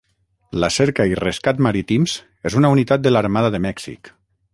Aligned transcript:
La 0.61 0.69
Cerca 0.77 1.05
i 1.11 1.19
Rescat 1.19 1.61
Marítims 1.67 2.15
és 2.51 2.57
una 2.61 2.73
unitat 2.77 3.05
de 3.05 3.13
l'Armada 3.13 3.53
de 3.57 3.61
Mèxic. 3.67 4.11